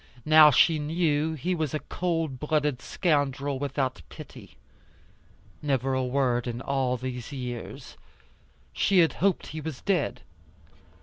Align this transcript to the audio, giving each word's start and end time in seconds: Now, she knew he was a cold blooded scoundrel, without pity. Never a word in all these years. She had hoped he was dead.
Now, 0.25 0.49
she 0.49 0.79
knew 0.79 1.33
he 1.35 1.53
was 1.53 1.75
a 1.75 1.79
cold 1.79 2.39
blooded 2.39 2.81
scoundrel, 2.81 3.59
without 3.59 4.01
pity. 4.09 4.57
Never 5.61 5.93
a 5.93 6.03
word 6.03 6.47
in 6.47 6.59
all 6.59 6.97
these 6.97 7.31
years. 7.31 7.97
She 8.73 8.97
had 9.01 9.13
hoped 9.21 9.45
he 9.45 9.61
was 9.61 9.81
dead. 9.81 10.21